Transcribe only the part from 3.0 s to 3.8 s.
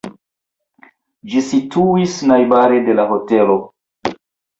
la hotelo.